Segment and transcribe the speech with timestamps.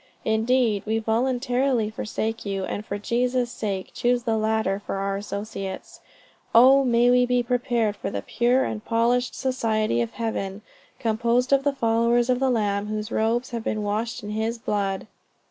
[0.25, 5.99] Indeed, we voluntarily forsake you, and for Jesus' sake choose the latter for our associates.
[6.55, 10.63] O may we be prepared for the pure and polished society of heaven,
[10.97, 15.05] composed of the followers of the Lamb, whose robes have been washed in his blood!"